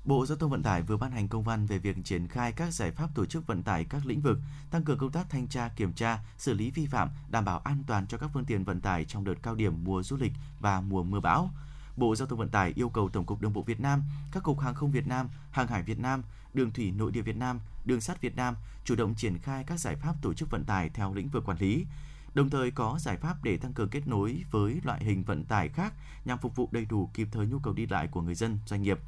[0.04, 2.74] Bộ Giao thông Vận tải vừa ban hành công văn về việc triển khai các
[2.74, 4.38] giải pháp tổ chức vận tải các lĩnh vực,
[4.70, 7.84] tăng cường công tác thanh tra, kiểm tra, xử lý vi phạm, đảm bảo an
[7.86, 10.80] toàn cho các phương tiện vận tải trong đợt cao điểm mùa du lịch và
[10.80, 11.50] mùa mưa bão.
[11.96, 14.60] Bộ Giao thông Vận tải yêu cầu Tổng cục Đường bộ Việt Nam, các cục
[14.60, 16.22] hàng không Việt Nam, hàng hải Việt Nam,
[16.54, 19.80] đường thủy nội địa Việt Nam, đường sắt Việt Nam chủ động triển khai các
[19.80, 21.86] giải pháp tổ chức vận tải theo lĩnh vực quản lý,
[22.34, 25.68] đồng thời có giải pháp để tăng cường kết nối với loại hình vận tải
[25.68, 25.94] khác
[26.24, 28.82] nhằm phục vụ đầy đủ kịp thời nhu cầu đi lại của người dân, doanh
[28.82, 28.98] nghiệp,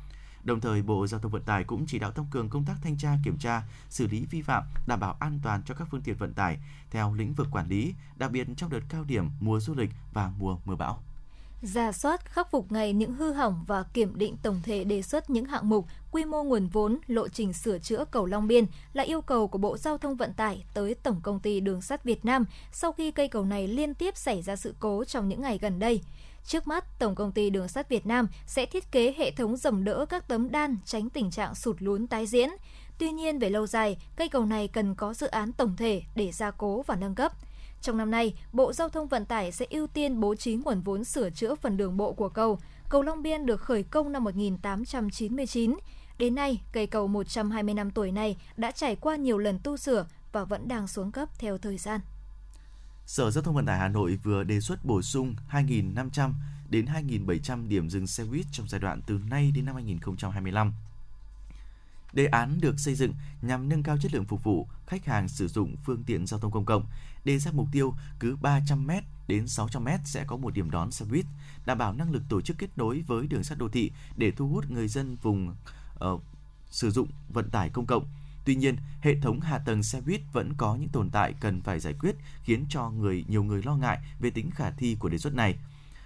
[0.44, 2.98] Đồng thời, Bộ Giao thông Vận tải cũng chỉ đạo tăng cường công tác thanh
[2.98, 6.16] tra, kiểm tra, xử lý vi phạm, đảm bảo an toàn cho các phương tiện
[6.16, 6.58] vận tải
[6.90, 10.30] theo lĩnh vực quản lý, đặc biệt trong đợt cao điểm mùa du lịch và
[10.38, 11.02] mùa mưa bão
[11.62, 15.30] ra soát khắc phục ngay những hư hỏng và kiểm định tổng thể đề xuất
[15.30, 19.02] những hạng mục, quy mô nguồn vốn, lộ trình sửa chữa cầu Long Biên là
[19.02, 22.24] yêu cầu của Bộ Giao thông Vận tải tới Tổng công ty Đường sắt Việt
[22.24, 25.58] Nam sau khi cây cầu này liên tiếp xảy ra sự cố trong những ngày
[25.58, 26.00] gần đây.
[26.44, 29.84] Trước mắt, Tổng công ty Đường sắt Việt Nam sẽ thiết kế hệ thống dầm
[29.84, 32.50] đỡ các tấm đan tránh tình trạng sụt lún tái diễn.
[32.98, 36.32] Tuy nhiên, về lâu dài, cây cầu này cần có dự án tổng thể để
[36.32, 37.32] gia cố và nâng cấp.
[37.80, 41.04] Trong năm nay, Bộ Giao thông Vận tải sẽ ưu tiên bố trí nguồn vốn
[41.04, 42.58] sửa chữa phần đường bộ của cầu.
[42.88, 45.76] Cầu Long Biên được khởi công năm 1899.
[46.18, 50.06] Đến nay, cây cầu 120 năm tuổi này đã trải qua nhiều lần tu sửa
[50.32, 52.00] và vẫn đang xuống cấp theo thời gian.
[53.06, 56.32] Sở Giao thông Vận tải Hà Nội vừa đề xuất bổ sung 2.500
[56.68, 60.72] đến 2.700 điểm dừng xe buýt trong giai đoạn từ nay đến năm 2025.
[62.12, 65.48] Đề án được xây dựng nhằm nâng cao chất lượng phục vụ khách hàng sử
[65.48, 66.86] dụng phương tiện giao thông công cộng,
[67.24, 68.90] đề ra mục tiêu cứ 300 m
[69.28, 71.24] đến 600 m sẽ có một điểm đón xe buýt,
[71.66, 74.48] đảm bảo năng lực tổ chức kết nối với đường sắt đô thị để thu
[74.48, 75.54] hút người dân vùng
[76.04, 76.22] uh,
[76.70, 78.06] sử dụng vận tải công cộng
[78.44, 81.80] Tuy nhiên, hệ thống hạ tầng xe buýt vẫn có những tồn tại cần phải
[81.80, 85.18] giải quyết khiến cho người nhiều người lo ngại về tính khả thi của đề
[85.18, 85.58] xuất này.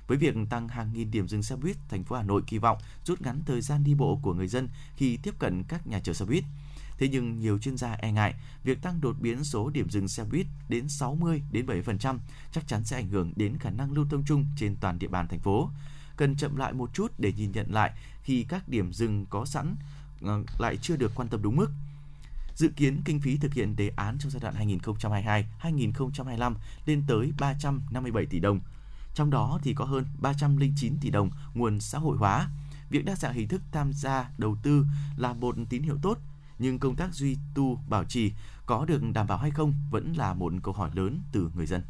[0.06, 2.78] Với việc tăng hàng nghìn điểm dừng xe buýt, thành phố Hà Nội kỳ vọng
[3.04, 6.12] rút ngắn thời gian đi bộ của người dân khi tiếp cận các nhà chờ
[6.12, 6.44] xe buýt.
[6.98, 10.24] Thế nhưng nhiều chuyên gia e ngại việc tăng đột biến số điểm dừng xe
[10.24, 12.18] buýt đến 60 đến 70%
[12.52, 15.28] chắc chắn sẽ ảnh hưởng đến khả năng lưu thông chung trên toàn địa bàn
[15.28, 15.70] thành phố.
[16.16, 19.76] Cần chậm lại một chút để nhìn nhận lại khi các điểm dừng có sẵn
[20.22, 21.70] ờ, lại chưa được quan tâm đúng mức
[22.56, 24.54] Dự kiến kinh phí thực hiện đề án trong giai đoạn
[25.62, 26.54] 2022-2025
[26.86, 28.60] lên tới 357 tỷ đồng.
[29.14, 32.48] Trong đó thì có hơn 309 tỷ đồng nguồn xã hội hóa.
[32.90, 36.18] Việc đa dạng hình thức tham gia đầu tư là một tín hiệu tốt,
[36.58, 38.32] nhưng công tác duy tu bảo trì
[38.66, 41.82] có được đảm bảo hay không vẫn là một câu hỏi lớn từ người dân.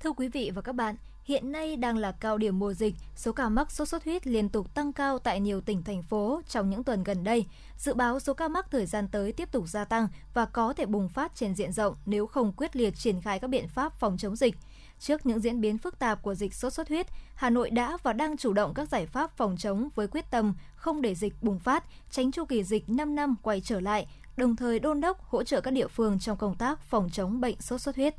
[0.00, 3.32] Thưa quý vị và các bạn, Hiện nay đang là cao điểm mùa dịch, số
[3.32, 6.70] ca mắc sốt xuất huyết liên tục tăng cao tại nhiều tỉnh thành phố trong
[6.70, 7.46] những tuần gần đây.
[7.76, 10.86] Dự báo số ca mắc thời gian tới tiếp tục gia tăng và có thể
[10.86, 14.16] bùng phát trên diện rộng nếu không quyết liệt triển khai các biện pháp phòng
[14.16, 14.54] chống dịch.
[15.00, 18.12] Trước những diễn biến phức tạp của dịch sốt xuất huyết, Hà Nội đã và
[18.12, 21.58] đang chủ động các giải pháp phòng chống với quyết tâm không để dịch bùng
[21.58, 24.06] phát, tránh chu kỳ dịch 5 năm quay trở lại,
[24.36, 27.60] đồng thời đôn đốc hỗ trợ các địa phương trong công tác phòng chống bệnh
[27.60, 28.14] sốt xuất huyết.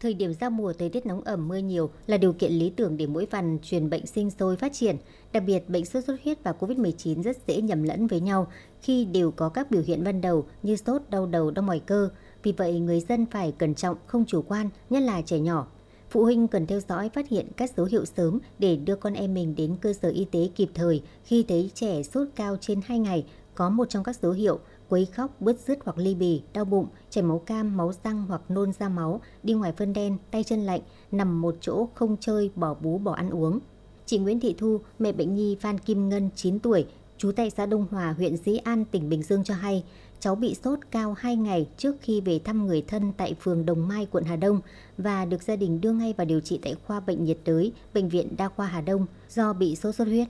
[0.00, 2.96] Thời điểm giao mùa thời tiết nóng ẩm mưa nhiều là điều kiện lý tưởng
[2.96, 4.96] để mũi vằn truyền bệnh sinh sôi phát triển.
[5.32, 9.04] Đặc biệt, bệnh sốt xuất huyết và COVID-19 rất dễ nhầm lẫn với nhau khi
[9.04, 12.08] đều có các biểu hiện ban đầu như sốt, đau đầu, đau mỏi cơ.
[12.42, 15.66] Vì vậy, người dân phải cẩn trọng, không chủ quan, nhất là trẻ nhỏ.
[16.10, 19.34] Phụ huynh cần theo dõi phát hiện các dấu hiệu sớm để đưa con em
[19.34, 22.98] mình đến cơ sở y tế kịp thời khi thấy trẻ sốt cao trên 2
[22.98, 26.64] ngày có một trong các dấu hiệu quấy khóc, bứt rứt hoặc ly bì, đau
[26.64, 30.44] bụng, chảy máu cam, máu răng hoặc nôn ra máu, đi ngoài phân đen, tay
[30.44, 30.80] chân lạnh,
[31.12, 33.58] nằm một chỗ không chơi, bỏ bú, bỏ ăn uống.
[34.06, 36.86] Chị Nguyễn Thị Thu, mẹ bệnh nhi Phan Kim Ngân, 9 tuổi,
[37.18, 39.84] trú tại xã Đông Hòa, huyện Dĩ An, tỉnh Bình Dương cho hay,
[40.20, 43.88] cháu bị sốt cao 2 ngày trước khi về thăm người thân tại phường Đồng
[43.88, 44.60] Mai, quận Hà Đông
[44.98, 48.08] và được gia đình đưa ngay vào điều trị tại khoa bệnh nhiệt đới, Bệnh
[48.08, 50.28] viện Đa khoa Hà Đông do bị sốt xuất huyết.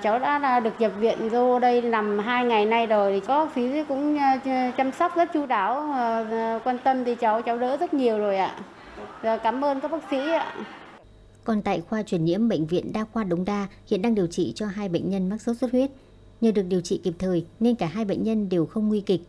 [0.00, 3.48] Cháu đã là được nhập viện vô đây nằm hai ngày nay rồi thì có
[3.54, 7.58] phí cũng ờ, chăm sóc rất chu đáo, ờ, ờ, quan tâm thì cháu cháu
[7.58, 8.56] đỡ rất nhiều rồi ạ.
[9.22, 10.56] Và cảm ơn các bác sĩ ạ.
[11.44, 14.52] Còn tại khoa truyền nhiễm bệnh viện Đa khoa Đống Đa hiện đang điều trị
[14.54, 15.90] cho hai bệnh nhân mắc sốt xuất huyết.
[16.40, 19.20] Nhờ được điều trị kịp thời nên cả hai bệnh nhân đều không nguy kịch.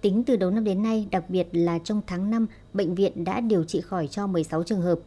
[0.00, 3.40] Tính từ đầu năm đến nay, đặc biệt là trong tháng 5, bệnh viện đã
[3.40, 4.98] điều trị khỏi cho 16 trường hợp.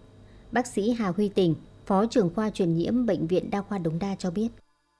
[0.51, 3.99] Bác sĩ Hà Huy Tình, Phó trưởng khoa truyền nhiễm bệnh viện Đa khoa Đống
[3.99, 4.47] Đa cho biết.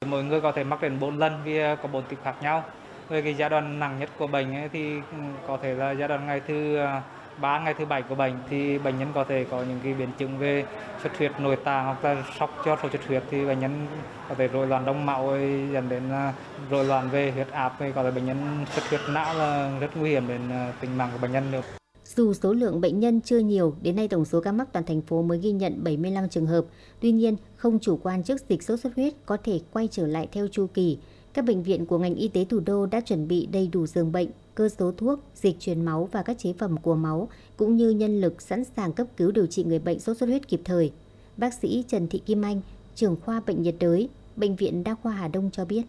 [0.08, 2.64] Mỗi người có thể mắc đến 4 lần vì à, có 4 type khác nhau.
[3.10, 6.08] Về cái giai đoạn nặng nhất của bệnh ấy thì ừ, có thể là giai
[6.08, 7.02] đoạn ngày thứ à,
[7.38, 10.10] 3 ngày thứ bảy của bệnh thì bệnh nhân có thể có những cái biến
[10.18, 10.66] chứng về
[11.04, 13.88] xuất huyết, nội tạng hoặc là sốc cho sốt xuất huyết thì bệnh nhân
[14.30, 15.28] có thể rối loạn đông máu
[15.74, 16.34] dẫn đến à,
[16.70, 19.98] rối loạn về huyết áp thì có thể bệnh nhân xuất huyết não là rất
[19.98, 20.42] nguy hiểm đến
[20.82, 21.81] tính mạng của bệnh nhân được.
[22.16, 25.02] Dù số lượng bệnh nhân chưa nhiều, đến nay tổng số ca mắc toàn thành
[25.02, 26.66] phố mới ghi nhận 75 trường hợp.
[27.00, 30.28] Tuy nhiên, không chủ quan trước dịch sốt xuất huyết có thể quay trở lại
[30.32, 30.98] theo chu kỳ.
[31.34, 34.12] Các bệnh viện của ngành y tế thủ đô đã chuẩn bị đầy đủ giường
[34.12, 37.90] bệnh, cơ số thuốc, dịch truyền máu và các chế phẩm của máu, cũng như
[37.90, 40.92] nhân lực sẵn sàng cấp cứu điều trị người bệnh sốt xuất huyết kịp thời.
[41.38, 42.62] Bác sĩ Trần Thị Kim Anh,
[42.96, 45.82] trưởng khoa bệnh nhiệt đới, Bệnh viện Đa khoa Hà Đông cho biết.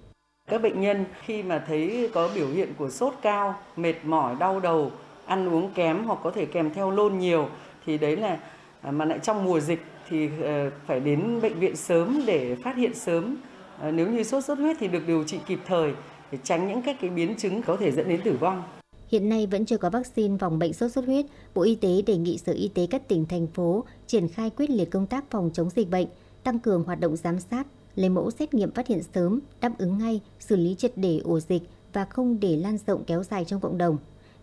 [0.50, 4.60] Các bệnh nhân khi mà thấy có biểu hiện của sốt cao, mệt mỏi, đau
[4.60, 4.90] đầu,
[5.26, 7.48] ăn uống kém hoặc có thể kèm theo lôn nhiều
[7.86, 8.38] thì đấy là
[8.80, 12.76] à, mà lại trong mùa dịch thì ờ, phải đến bệnh viện sớm để phát
[12.76, 13.36] hiện sớm.
[13.78, 15.92] Ờ, nếu như sốt xuất huyết thì được điều trị kịp thời
[16.32, 18.62] để tránh những các cái biến chứng có thể dẫn đến tử vong.
[19.08, 21.26] Hiện nay vẫn chưa có vaccine phòng bệnh sốt xuất huyết.
[21.54, 24.70] Bộ Y tế đề nghị Sở Y tế các tỉnh, thành phố triển khai quyết
[24.70, 26.06] liệt công tác phòng chống dịch bệnh,
[26.44, 29.98] tăng cường hoạt động giám sát, lấy mẫu xét nghiệm phát hiện sớm, đáp ứng
[29.98, 33.60] ngay, xử lý triệt để ổ dịch và không để lan rộng kéo dài trong
[33.60, 33.96] cộng đồng.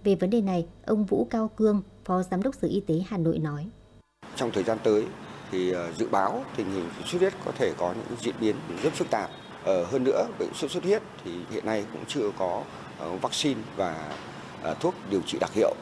[0.03, 3.17] Về vấn đề này, ông Vũ Cao Cương, Phó Giám đốc Sở Y tế Hà
[3.17, 3.67] Nội nói.
[4.35, 5.05] Trong thời gian tới
[5.51, 8.93] thì ờ, dự báo tình hình xuất huyết có thể có những diễn biến rất
[8.93, 9.29] phức tạp.
[9.63, 12.63] Ờ, hơn nữa, bệnh sốt xuất huyết thì hiện nay cũng chưa có
[12.99, 14.11] ờ, vaccine và
[14.63, 15.73] ờ, thuốc điều trị đặc hiệu.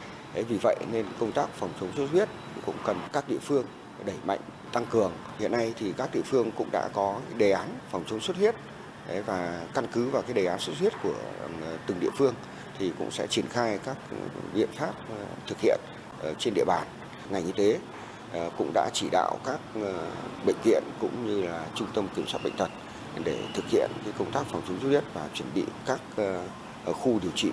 [0.48, 2.28] vì vậy nên công tác phòng chống sốt huyết
[2.66, 3.64] cũng cần các địa phương
[4.06, 4.40] đẩy mạnh
[4.72, 5.12] tăng cường.
[5.38, 8.54] Hiện nay thì các địa phương cũng đã có đề án phòng chống sốt huyết
[9.26, 11.14] và căn cứ vào cái đề án sốt huyết của
[11.86, 12.34] từng địa phương
[12.78, 13.96] thì cũng sẽ triển khai các
[14.54, 15.80] biện pháp ờ, thực hiện
[16.38, 16.86] trên địa bàn.
[17.30, 17.78] Ngành y tế
[18.32, 20.06] ờ, cũng đã chỉ đạo các ờ,
[20.46, 22.68] bệnh viện cũng như là trung tâm kiểm soát bệnh tật
[23.24, 26.00] để thực hiện cái công tác phòng chống sốt huyết và chuẩn bị các
[26.84, 27.50] khu điều trị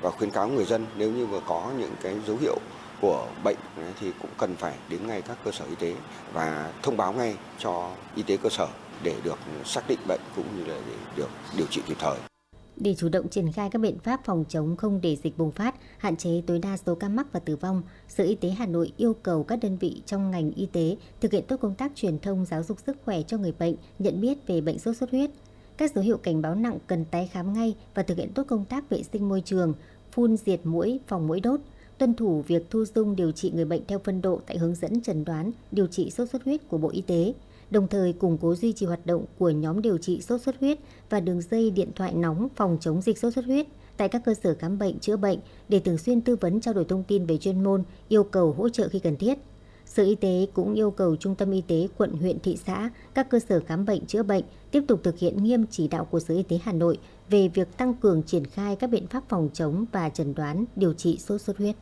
[0.00, 2.58] và khuyến cáo người dân nếu như mà có những cái dấu hiệu
[3.00, 3.56] của bệnh
[4.00, 5.94] thì cũng cần phải đến ngay các cơ sở y tế
[6.32, 8.66] và thông báo ngay cho y tế cơ sở
[9.02, 12.33] để được xác định bệnh cũng như là để được điều trị kịp thời.
[12.76, 15.74] Để chủ động triển khai các biện pháp phòng chống không để dịch bùng phát,
[15.98, 18.92] hạn chế tối đa số ca mắc và tử vong, Sở Y tế Hà Nội
[18.96, 22.18] yêu cầu các đơn vị trong ngành y tế thực hiện tốt công tác truyền
[22.18, 25.30] thông giáo dục sức khỏe cho người bệnh, nhận biết về bệnh sốt xuất huyết.
[25.76, 28.64] Các dấu hiệu cảnh báo nặng cần tái khám ngay và thực hiện tốt công
[28.64, 29.74] tác vệ sinh môi trường,
[30.12, 31.60] phun diệt mũi, phòng mũi đốt,
[31.98, 35.00] tuân thủ việc thu dung điều trị người bệnh theo phân độ tại hướng dẫn
[35.00, 37.34] chẩn đoán điều trị sốt xuất huyết của Bộ Y tế
[37.74, 40.78] đồng thời củng cố duy trì hoạt động của nhóm điều trị sốt xuất huyết
[41.10, 44.34] và đường dây điện thoại nóng phòng chống dịch sốt xuất huyết tại các cơ
[44.34, 47.38] sở khám bệnh chữa bệnh để thường xuyên tư vấn trao đổi thông tin về
[47.38, 49.38] chuyên môn, yêu cầu hỗ trợ khi cần thiết.
[49.86, 53.30] Sở Y tế cũng yêu cầu Trung tâm Y tế quận, huyện, thị xã, các
[53.30, 56.34] cơ sở khám bệnh chữa bệnh tiếp tục thực hiện nghiêm chỉ đạo của Sở
[56.34, 59.84] Y tế Hà Nội về việc tăng cường triển khai các biện pháp phòng chống
[59.92, 61.76] và chẩn đoán điều trị sốt xuất huyết.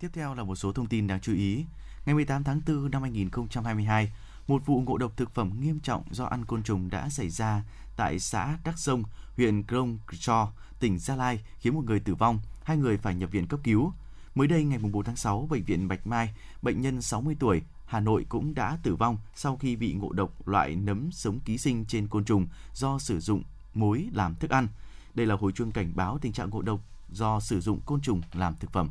[0.00, 1.64] Tiếp theo là một số thông tin đáng chú ý.
[2.06, 4.12] Ngày 18 tháng 4 năm 2022,
[4.46, 7.64] một vụ ngộ độc thực phẩm nghiêm trọng do ăn côn trùng đã xảy ra
[7.96, 9.02] tại xã Đắc Sông,
[9.36, 13.30] huyện Krông Cho, tỉnh Gia Lai khiến một người tử vong, hai người phải nhập
[13.30, 13.92] viện cấp cứu.
[14.34, 18.00] Mới đây ngày 4 tháng 6, bệnh viện Bạch Mai, bệnh nhân 60 tuổi Hà
[18.00, 21.84] Nội cũng đã tử vong sau khi bị ngộ độc loại nấm sống ký sinh
[21.84, 23.42] trên côn trùng do sử dụng
[23.74, 24.68] muối làm thức ăn.
[25.14, 28.20] Đây là hồi chuông cảnh báo tình trạng ngộ độc do sử dụng côn trùng
[28.32, 28.90] làm thực phẩm.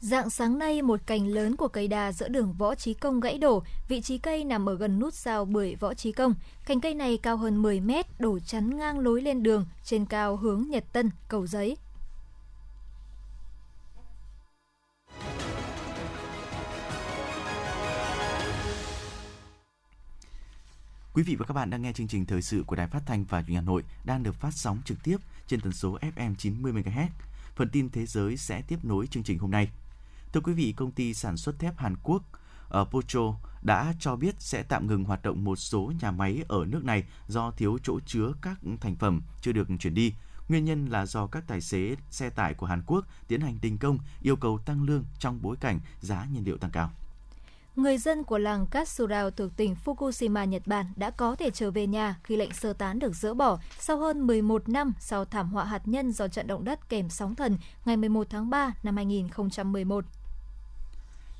[0.00, 3.38] Dạng sáng nay, một cành lớn của cây đa giữa đường Võ Trí Công gãy
[3.38, 6.34] đổ, vị trí cây nằm ở gần nút giao bưởi Võ Trí Công.
[6.66, 10.36] Cành cây này cao hơn 10 mét, đổ chắn ngang lối lên đường, trên cao
[10.36, 11.76] hướng Nhật Tân, Cầu Giấy.
[21.14, 23.24] Quý vị và các bạn đang nghe chương trình thời sự của Đài Phát thanh
[23.24, 26.34] và Truyền hình Hà Nội đang được phát sóng trực tiếp trên tần số FM
[26.34, 27.08] 90 MHz.
[27.56, 29.68] Phần tin thế giới sẽ tiếp nối chương trình hôm nay.
[30.32, 32.22] Thưa quý vị, công ty sản xuất thép Hàn Quốc
[32.68, 36.64] ở Pocho đã cho biết sẽ tạm ngừng hoạt động một số nhà máy ở
[36.64, 40.12] nước này do thiếu chỗ chứa các thành phẩm chưa được chuyển đi.
[40.48, 43.78] Nguyên nhân là do các tài xế xe tải của Hàn Quốc tiến hành đình
[43.78, 46.90] công yêu cầu tăng lương trong bối cảnh giá nhiên liệu tăng cao.
[47.76, 51.86] Người dân của làng Katsurao thuộc tỉnh Fukushima, Nhật Bản đã có thể trở về
[51.86, 55.64] nhà khi lệnh sơ tán được dỡ bỏ sau hơn 11 năm sau thảm họa
[55.64, 60.04] hạt nhân do trận động đất kèm sóng thần ngày 11 tháng 3 năm 2011.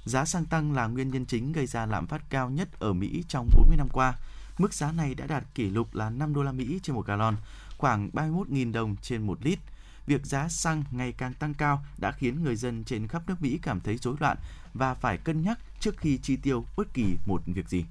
[0.04, 3.24] Giá xăng tăng là nguyên nhân chính gây ra lạm phát cao nhất ở Mỹ
[3.28, 4.14] trong 40 năm qua.
[4.58, 7.36] Mức giá này đã đạt kỷ lục là 5 đô la Mỹ trên một gallon,
[7.78, 9.58] khoảng 31.000 đồng trên một lít.
[10.06, 13.58] Việc giá xăng ngày càng tăng cao đã khiến người dân trên khắp nước Mỹ
[13.62, 14.36] cảm thấy rối loạn
[14.74, 17.84] và phải cân nhắc trước khi chi tiêu bất kỳ một việc gì.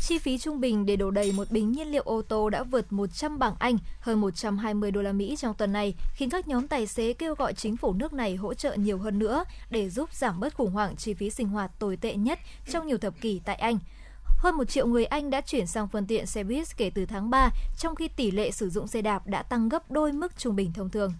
[0.00, 2.92] Chi phí trung bình để đổ đầy một bình nhiên liệu ô tô đã vượt
[2.92, 6.86] 100 bảng Anh, hơn 120 đô la Mỹ trong tuần này, khiến các nhóm tài
[6.86, 10.40] xế kêu gọi chính phủ nước này hỗ trợ nhiều hơn nữa để giúp giảm
[10.40, 12.38] bớt khủng hoảng chi phí sinh hoạt tồi tệ nhất
[12.70, 13.78] trong nhiều thập kỷ tại Anh.
[14.24, 17.30] Hơn một triệu người Anh đã chuyển sang phương tiện xe buýt kể từ tháng
[17.30, 20.56] 3, trong khi tỷ lệ sử dụng xe đạp đã tăng gấp đôi mức trung
[20.56, 21.12] bình thông thường.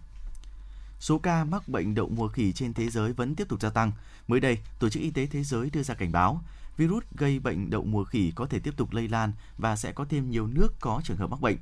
[1.00, 3.92] Số ca mắc bệnh đậu mùa khỉ trên thế giới vẫn tiếp tục gia tăng.
[4.28, 6.40] Mới đây, Tổ chức Y tế Thế giới đưa ra cảnh báo,
[6.76, 10.04] virus gây bệnh đậu mùa khỉ có thể tiếp tục lây lan và sẽ có
[10.04, 11.56] thêm nhiều nước có trường hợp mắc bệnh.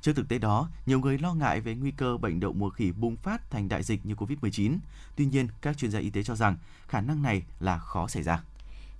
[0.00, 2.92] Trước thực tế đó, nhiều người lo ngại về nguy cơ bệnh đậu mùa khỉ
[2.92, 4.78] bùng phát thành đại dịch như COVID-19.
[5.16, 6.56] Tuy nhiên, các chuyên gia y tế cho rằng
[6.88, 8.42] khả năng này là khó xảy ra.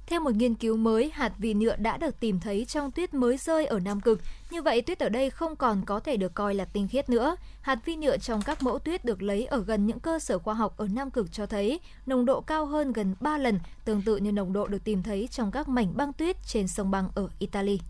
[0.06, 3.36] Theo một nghiên cứu mới, hạt vi nhựa đã được tìm thấy trong tuyết mới
[3.36, 4.20] rơi ở Nam Cực.
[4.50, 7.36] Như vậy, tuyết ở đây không còn có thể được coi là tinh khiết nữa.
[7.60, 10.54] Hạt vi nhựa trong các mẫu tuyết được lấy ở gần những cơ sở khoa
[10.54, 14.16] học ở Nam Cực cho thấy nồng độ cao hơn gần 3 lần, tương tự
[14.16, 17.28] như nồng độ được tìm thấy trong các mảnh băng tuyết trên sông băng ở
[17.38, 17.80] Italy.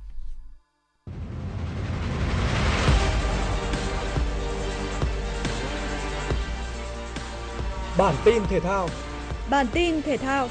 [7.98, 8.88] Bản tin thể thao
[9.50, 10.48] Bản tin thể thao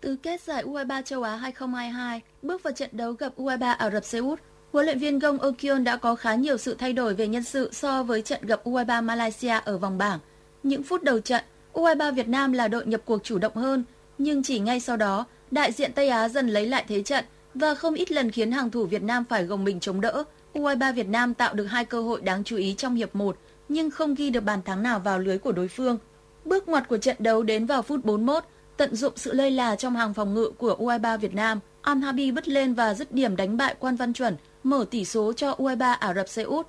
[0.00, 4.04] Tứ kết giải U23 châu Á 2022 bước vào trận đấu gặp U23 Ả Rập
[4.04, 4.40] Xê Út,
[4.72, 7.70] huấn luyện viên Gong Okyon đã có khá nhiều sự thay đổi về nhân sự
[7.72, 10.18] so với trận gặp U23 Malaysia ở vòng bảng.
[10.62, 13.84] Những phút đầu trận, U23 Việt Nam là đội nhập cuộc chủ động hơn,
[14.18, 17.74] nhưng chỉ ngay sau đó, đại diện Tây Á dần lấy lại thế trận và
[17.74, 20.24] không ít lần khiến hàng thủ Việt Nam phải gồng mình chống đỡ.
[20.54, 23.36] U23 Việt Nam tạo được hai cơ hội đáng chú ý trong hiệp 1,
[23.68, 25.98] nhưng không ghi được bàn thắng nào vào lưới của đối phương.
[26.44, 28.44] Bước ngoặt của trận đấu đến vào phút 41,
[28.80, 32.30] tận dụng sự lơi là trong hàng phòng ngự của U23 Việt Nam, Al Habi
[32.30, 35.96] bứt lên và dứt điểm đánh bại Quan Văn Chuẩn, mở tỷ số cho U23
[35.98, 36.66] Ả Rập Xê Út.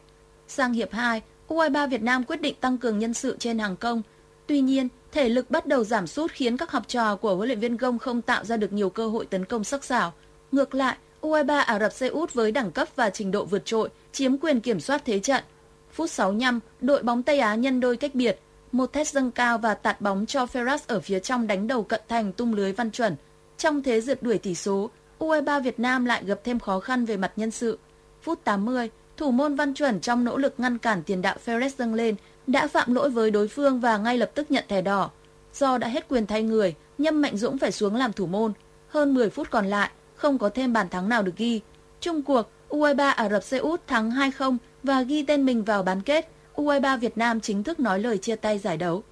[0.47, 4.01] Sang hiệp 2, U23 Việt Nam quyết định tăng cường nhân sự trên hàng công.
[4.47, 7.59] Tuy nhiên, thể lực bắt đầu giảm sút khiến các học trò của huấn luyện
[7.59, 10.13] viên Gông không tạo ra được nhiều cơ hội tấn công sắc sảo.
[10.51, 13.89] Ngược lại, U23 Ả Rập Xê Út với đẳng cấp và trình độ vượt trội
[14.11, 15.43] chiếm quyền kiểm soát thế trận.
[15.91, 18.39] Phút 65, đội bóng Tây Á nhân đôi cách biệt,
[18.71, 22.01] một thét dâng cao và tạt bóng cho Ferraz ở phía trong đánh đầu cận
[22.07, 23.15] thành tung lưới văn chuẩn.
[23.57, 27.17] Trong thế rượt đuổi tỷ số, U23 Việt Nam lại gặp thêm khó khăn về
[27.17, 27.79] mặt nhân sự.
[28.21, 31.93] Phút 80, thủ môn văn chuẩn trong nỗ lực ngăn cản tiền đạo Ferraz dâng
[31.93, 32.15] lên
[32.47, 35.09] đã phạm lỗi với đối phương và ngay lập tức nhận thẻ đỏ.
[35.53, 38.53] Do đã hết quyền thay người, Nhâm Mạnh Dũng phải xuống làm thủ môn.
[38.87, 41.61] Hơn 10 phút còn lại, không có thêm bàn thắng nào được ghi.
[41.99, 46.01] Trung cuộc, U23 Ả Rập Xê Út thắng 2-0 và ghi tên mình vào bán
[46.01, 46.31] kết.
[46.61, 49.03] U23 Việt Nam chính thức nói lời chia tay giải đấu.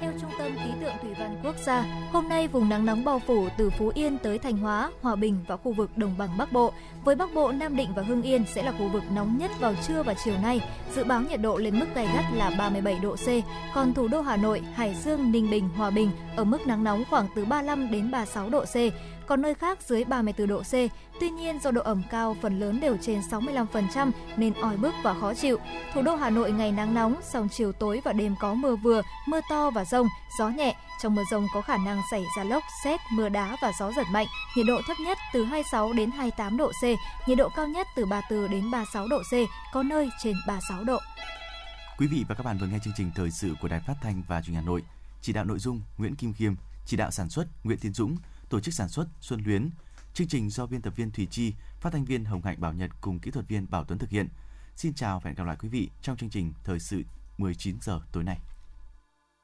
[0.00, 3.18] Theo Trung tâm Khí tượng Thủy văn Quốc gia, hôm nay vùng nắng nóng bao
[3.26, 6.52] phủ từ Phú Yên tới Thanh Hóa, Hòa Bình và khu vực Đồng bằng Bắc
[6.52, 6.72] Bộ.
[7.04, 9.74] Với Bắc Bộ, Nam Định và Hưng Yên sẽ là khu vực nóng nhất vào
[9.86, 10.60] trưa và chiều nay.
[10.94, 13.28] Dự báo nhiệt độ lên mức gay gắt là 37 độ C,
[13.74, 17.04] còn thủ đô Hà Nội, Hải Dương, Ninh Bình, Hòa Bình ở mức nắng nóng
[17.10, 18.76] khoảng từ 35 đến 36 độ C
[19.26, 20.72] còn nơi khác dưới 34 độ C.
[21.20, 25.14] Tuy nhiên do độ ẩm cao phần lớn đều trên 65% nên oi bức và
[25.20, 25.58] khó chịu.
[25.94, 29.02] Thủ đô Hà Nội ngày nắng nóng, song chiều tối và đêm có mưa vừa,
[29.26, 30.08] mưa to và rông,
[30.38, 30.76] gió nhẹ.
[31.02, 34.06] Trong mưa rông có khả năng xảy ra lốc, xét, mưa đá và gió giật
[34.12, 34.26] mạnh.
[34.56, 36.84] Nhiệt độ thấp nhất từ 26 đến 28 độ C,
[37.28, 39.32] nhiệt độ cao nhất từ 34 đến 36 độ C,
[39.72, 40.98] có nơi trên 36 độ.
[41.98, 44.22] Quý vị và các bạn vừa nghe chương trình thời sự của Đài Phát thanh
[44.28, 44.82] và Truyền hình Hà Nội.
[45.22, 46.54] Chỉ đạo nội dung Nguyễn Kim Khiêm,
[46.86, 48.16] chỉ đạo sản xuất Nguyễn Tiến Dũng,
[48.48, 49.70] tổ chức sản xuất Xuân Luyến.
[50.14, 52.90] Chương trình do biên tập viên Thủy Chi, phát thanh viên Hồng Hạnh Bảo Nhật
[53.00, 54.28] cùng kỹ thuật viên Bảo Tuấn thực hiện.
[54.76, 57.02] Xin chào và hẹn gặp lại quý vị trong chương trình thời sự
[57.38, 58.38] 19 giờ tối nay.